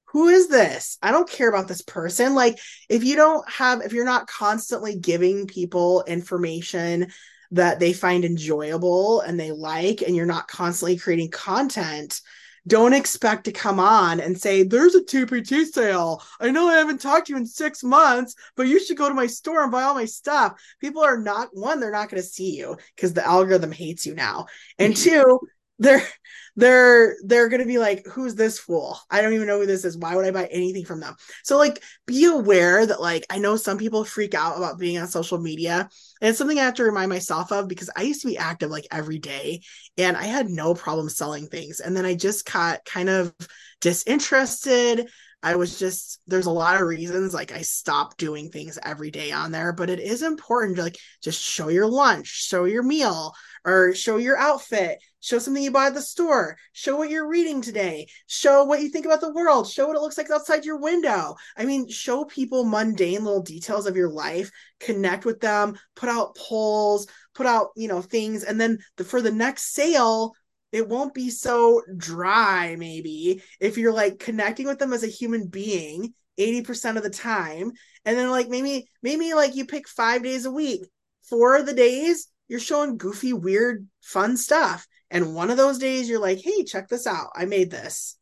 [0.08, 0.98] who is this?
[1.02, 2.36] I don't care about this person.
[2.36, 2.60] Like,
[2.90, 7.08] if you don't have, if you're not constantly giving people information
[7.52, 12.20] that they find enjoyable and they like, and you're not constantly creating content,
[12.68, 16.24] don't expect to come on and say, There's a 2 2 sale.
[16.40, 19.16] I know I haven't talked to you in six months, but you should go to
[19.16, 20.62] my store and buy all my stuff.
[20.80, 24.14] People are not, one, they're not going to see you because the algorithm hates you
[24.14, 24.46] now.
[24.78, 25.22] And mm-hmm.
[25.22, 25.40] two,
[25.82, 26.08] they're
[26.56, 29.00] they're they're gonna be like who's this fool?
[29.10, 29.98] I don't even know who this is.
[29.98, 31.16] Why would i buy anything from them?
[31.44, 35.08] So like be aware that like i know some people freak out about being on
[35.08, 35.90] social media
[36.22, 38.70] and it's something i have to remind myself of because i used to be active
[38.70, 39.62] like every day
[39.98, 43.34] and i had no problem selling things and then i just got kind of
[43.80, 45.10] disinterested
[45.44, 49.32] I was just there's a lot of reasons like I stopped doing things every day
[49.32, 53.34] on there, but it is important to like just show your lunch, show your meal,
[53.66, 57.62] or show your outfit, show something you bought at the store, show what you're reading
[57.62, 60.80] today, show what you think about the world, show what it looks like outside your
[60.80, 61.36] window.
[61.58, 66.36] I mean, show people mundane little details of your life, connect with them, put out
[66.36, 70.34] polls, put out, you know, things and then the, for the next sale,
[70.72, 75.48] it won't be so dry maybe if you're like connecting with them as a human
[75.48, 77.72] being 80% of the time.
[78.06, 80.82] And then like maybe maybe like you pick 5 days a week.
[81.30, 84.88] Four of the days you're showing goofy weird fun stuff.
[85.10, 87.32] And one of those days you're like hey check this out.
[87.36, 88.18] I made this.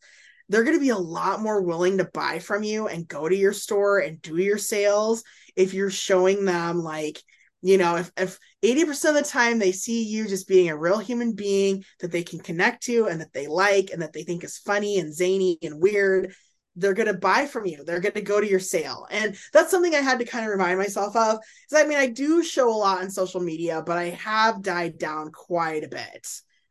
[0.49, 3.35] They're going to be a lot more willing to buy from you and go to
[3.35, 5.23] your store and do your sales
[5.55, 7.21] if you're showing them like
[7.61, 10.99] you know if, if 80% of the time they see you just being a real
[10.99, 14.43] human being that they can connect to and that they like and that they think
[14.43, 16.33] is funny and zany and weird
[16.79, 17.83] they're going to buy from you.
[17.83, 19.05] They're going to go to your sale.
[19.11, 22.07] And that's something i had to kind of remind myself of because i mean i
[22.07, 26.27] do show a lot on social media but i have died down quite a bit.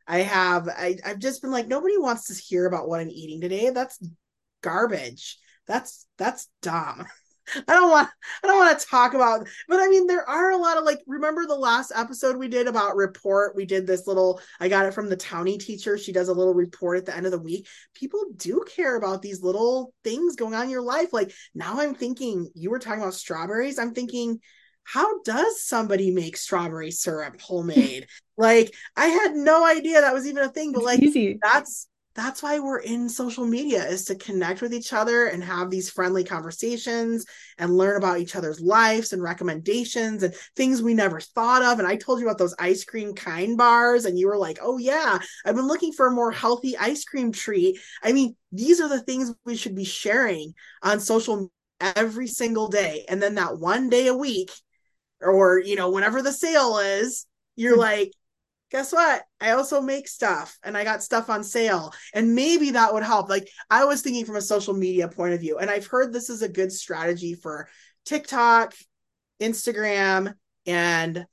[0.07, 3.41] I have I, i've just been like nobody wants to hear about what i'm eating
[3.41, 3.69] today.
[3.69, 3.99] That's
[4.61, 5.37] garbage.
[5.67, 7.05] That's that's dumb
[7.55, 8.09] I don't want
[8.43, 10.99] I don't want to talk about but I mean there are a lot of like
[11.07, 13.55] remember the last episode we did about report?
[13.55, 15.97] We did this little I got it from the townie teacher.
[15.97, 17.67] She does a little report at the end of the week.
[17.93, 21.13] People do care about these little things going on in your life.
[21.13, 23.79] Like now I'm thinking you were talking about strawberries.
[23.79, 24.39] I'm thinking
[24.83, 28.07] how does somebody make strawberry syrup homemade?
[28.39, 31.37] Like I had no idea that was even a thing but like easy.
[31.41, 35.69] that's that's why we're in social media is to connect with each other and have
[35.69, 37.25] these friendly conversations
[37.57, 41.79] and learn about each other's lives and recommendations and things we never thought of.
[41.79, 44.77] And i told you about those ice cream kind bars and you were like oh
[44.77, 47.79] yeah i've been looking for a more healthy ice cream treat.
[48.03, 53.05] I mean these are the things we should be sharing on social every single day.
[53.07, 54.51] And then that one day a week
[55.21, 57.81] or you know whenever the sale is you're hmm.
[57.81, 58.11] like
[58.71, 59.23] guess what?
[59.41, 61.93] I also make stuff and I got stuff on sale.
[62.13, 63.29] And maybe that would help.
[63.29, 66.29] Like I was thinking from a social media point of view, and I've heard this
[66.29, 67.67] is a good strategy for
[68.05, 68.73] TikTok,
[69.41, 70.33] Instagram,
[70.65, 71.25] and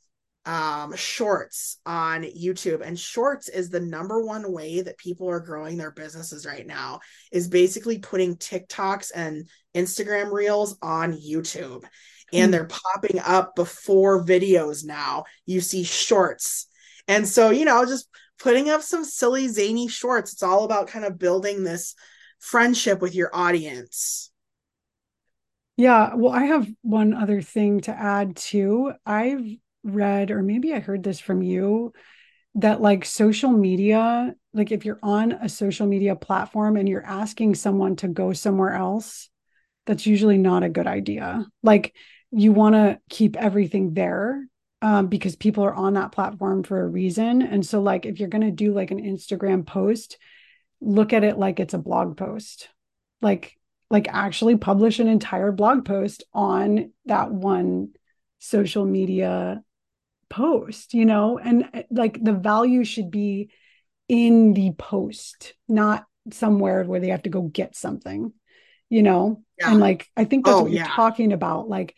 [0.47, 2.81] um, shorts on YouTube.
[2.81, 7.01] And shorts is the number one way that people are growing their businesses right now,
[7.33, 11.85] is basically putting TikToks and Instagram reels on YouTube.
[12.33, 12.51] And hmm.
[12.53, 15.25] they're popping up before videos now.
[15.45, 16.69] You see shorts
[17.09, 20.33] and so, you know, just putting up some silly, zany shorts.
[20.33, 21.95] It's all about kind of building this
[22.39, 24.31] friendship with your audience.
[25.77, 26.15] Yeah.
[26.15, 28.93] Well, I have one other thing to add too.
[29.05, 29.45] I've
[29.83, 31.93] read, or maybe I heard this from you,
[32.57, 37.55] that like social media, like if you're on a social media platform and you're asking
[37.55, 39.29] someone to go somewhere else,
[39.85, 41.47] that's usually not a good idea.
[41.63, 41.95] Like
[42.31, 44.47] you want to keep everything there
[44.83, 47.43] um, because people are on that platform for a reason.
[47.43, 50.19] And so, like, if you're going to do like an Instagram post,
[50.81, 52.69] look at it like it's a blog post.
[53.23, 53.57] Like,
[53.91, 57.91] like actually publish an entire blog post on that one
[58.39, 59.63] social media
[60.29, 63.51] post, you know, and uh, like the value should be
[64.09, 68.33] in the post, not somewhere where they have to go get something,
[68.91, 69.43] you know?
[69.59, 69.71] Yeah.
[69.71, 71.69] And like, I think that's oh, what you're talking about.
[71.69, 71.97] Like,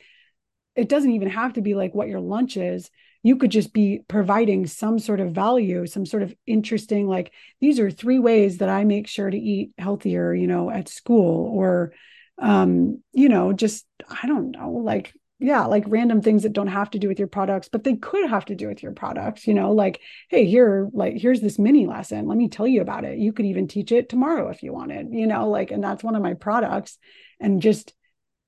[0.79, 2.91] it doesn't even have to be like what your lunch is.
[3.25, 7.81] You could just be providing some sort of value some sort of interesting like these
[7.81, 11.93] are three ways that i make sure to eat healthier you know at school or
[12.41, 13.85] um you know just
[14.23, 17.29] i don't know like yeah like random things that don't have to do with your
[17.29, 20.01] products but they could have to do with your products you know like
[20.31, 22.27] hey here like here's this mini lesson.
[22.27, 23.19] Let me tell you about it.
[23.19, 26.15] You could even teach it tomorrow if you wanted you know like and that's one
[26.15, 26.99] of my products.
[27.41, 27.95] And just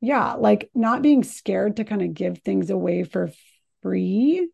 [0.00, 3.30] yeah like not being scared to kind of give things away for
[3.82, 4.48] free.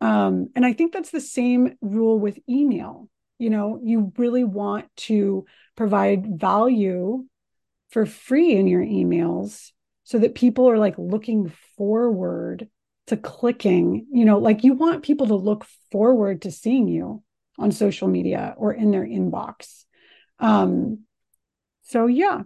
[0.00, 3.08] Um and i think that's the same rule with email.
[3.38, 7.24] You know you really want to provide value
[7.90, 9.72] for free in your emails
[10.04, 12.68] so that people are like looking forward
[13.08, 14.06] to clicking.
[14.12, 17.22] You know like you want people to look forward to seeing you
[17.58, 19.84] on social media or in their inbox.
[20.38, 21.00] Um
[21.82, 22.42] so yeah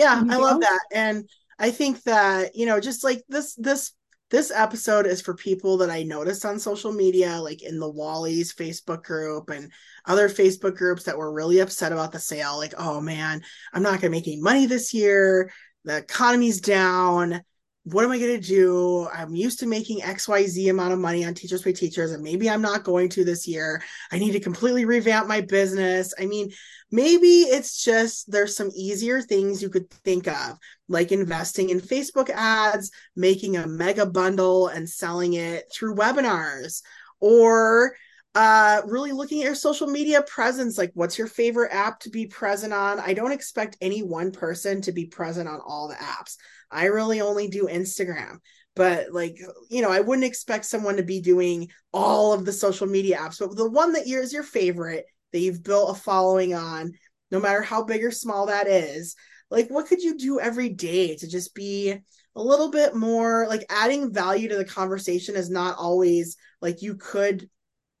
[0.00, 0.80] yeah i love that.
[0.92, 1.28] And
[1.58, 3.92] i think that you know just like this this
[4.30, 8.54] this episode is for people that i noticed on social media like in the wally's
[8.54, 9.70] facebook group and
[10.06, 12.56] other facebook groups that were really upset about the sale.
[12.56, 13.42] Like oh man
[13.72, 15.52] i'm not going to make any money this year.
[15.84, 17.42] The economy's down
[17.84, 19.08] what am I going to do?
[19.12, 22.60] I'm used to making XYZ amount of money on Teachers Pay Teachers, and maybe I'm
[22.60, 23.82] not going to this year.
[24.12, 26.12] I need to completely revamp my business.
[26.18, 26.50] I mean,
[26.90, 30.58] maybe it's just there's some easier things you could think of,
[30.88, 36.82] like investing in Facebook ads, making a mega bundle and selling it through webinars,
[37.18, 37.94] or
[38.36, 42.28] uh really looking at your social media presence like what's your favorite app to be
[42.28, 46.36] present on i don't expect any one person to be present on all the apps
[46.70, 48.38] I really only do Instagram.
[48.76, 49.36] But like,
[49.68, 53.38] you know, I wouldn't expect someone to be doing all of the social media apps,
[53.38, 56.92] but the one that is your favorite that you've built a following on,
[57.30, 59.16] no matter how big or small that is,
[59.50, 61.90] like what could you do every day to just be
[62.36, 66.94] a little bit more like adding value to the conversation is not always like you
[66.94, 67.48] could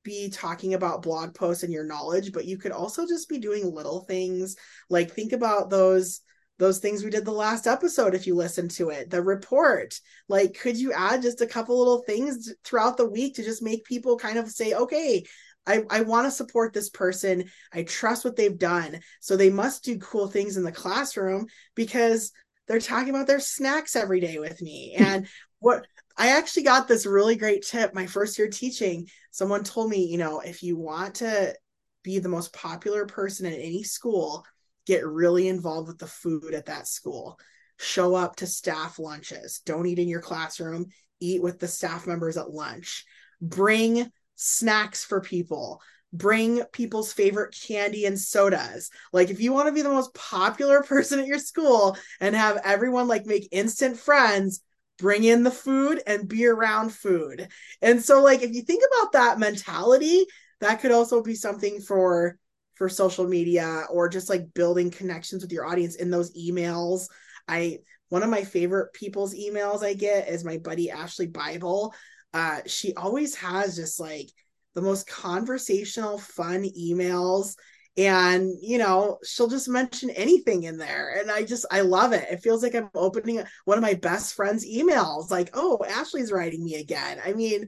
[0.02, 3.74] be talking about blog posts and your knowledge, but you could also just be doing
[3.74, 4.56] little things.
[4.88, 6.20] Like think about those
[6.60, 9.98] those things we did the last episode if you listen to it the report
[10.28, 13.84] like could you add just a couple little things throughout the week to just make
[13.84, 15.24] people kind of say okay
[15.66, 17.44] I, I want to support this person.
[17.70, 18.98] I trust what they've done.
[19.20, 22.32] So they must do cool things in the classroom because
[22.66, 24.94] they're talking about their snacks every day with me.
[24.98, 25.86] And what
[26.16, 29.08] I actually got this really great tip my first year teaching.
[29.30, 31.54] Someone told me, you know, if you want to
[32.02, 34.44] be the most popular person in any school,
[34.90, 37.38] get really involved with the food at that school.
[37.78, 39.60] Show up to staff lunches.
[39.64, 40.86] Don't eat in your classroom.
[41.20, 43.04] Eat with the staff members at lunch.
[43.40, 45.80] Bring snacks for people.
[46.12, 48.90] Bring people's favorite candy and sodas.
[49.12, 52.60] Like if you want to be the most popular person at your school and have
[52.64, 54.60] everyone like make instant friends
[54.98, 57.48] bring in the food and be around food.
[57.80, 60.26] And so like if you think about that mentality
[60.60, 62.36] that could also be something for
[62.80, 67.08] for social media or just like building connections with your audience in those emails.
[67.46, 71.94] I one of my favorite people's emails I get is my buddy Ashley Bible.
[72.32, 74.30] Uh, she always has just like
[74.74, 77.54] the most conversational, fun emails.
[77.98, 81.20] And, you know, she'll just mention anything in there.
[81.20, 82.28] And I just, I love it.
[82.30, 85.30] It feels like I'm opening one of my best friend's emails.
[85.30, 87.20] Like, oh, Ashley's writing me again.
[87.22, 87.66] I mean,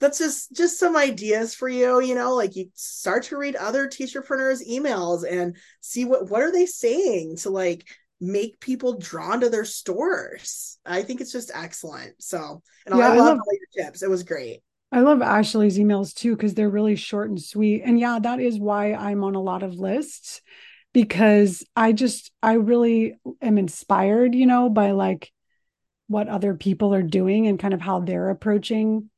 [0.00, 3.86] that's just just some ideas for you you know like you start to read other
[3.86, 7.86] teacherpreneurs emails and see what what are they saying to like
[8.20, 10.78] make people drawn to their stores.
[10.84, 12.22] I think it's just excellent.
[12.22, 14.02] So and yeah, i, love all your tips.
[14.02, 14.60] It was great.
[14.92, 17.82] I love ashley's emails too because they're really short and sweet.
[17.84, 20.40] And yeah that is why i'm on a lot of lists
[20.92, 25.30] because i just i really am inspired you know by like
[26.08, 29.08] what other people are doing and kind of how they're approaching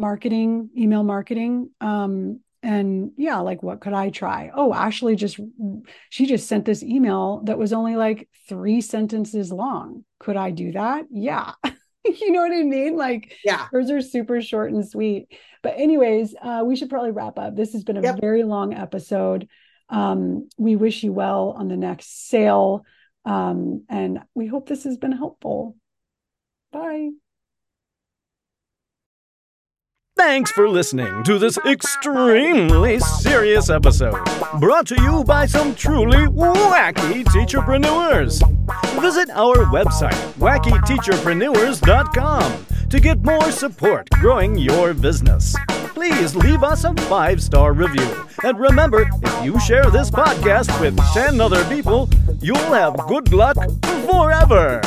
[0.00, 1.70] marketing, email marketing.
[1.80, 4.50] Um, and yeah, like what could I try?
[4.54, 5.38] Oh, Ashley just
[6.10, 10.04] she just sent this email that was only like three sentences long.
[10.18, 11.06] Could I do that?
[11.10, 11.52] Yeah.
[12.04, 12.96] you know what I mean?
[12.96, 15.28] Like, yeah, hers are super short and sweet.
[15.62, 17.54] But, anyways, uh, we should probably wrap up.
[17.54, 18.20] This has been a yep.
[18.20, 19.48] very long episode.
[19.90, 22.84] Um, we wish you well on the next sale.
[23.24, 25.76] Um, and we hope this has been helpful.
[26.72, 27.10] Bye.
[30.22, 34.22] Thanks for listening to this extremely serious episode,
[34.60, 38.42] brought to you by some truly wacky teacherpreneurs.
[39.00, 45.56] Visit our website, wackyteacherpreneurs.com, to get more support growing your business.
[45.94, 48.26] Please leave us a five star review.
[48.44, 52.10] And remember, if you share this podcast with 10 other people,
[52.42, 53.56] you'll have good luck
[54.06, 54.82] forever.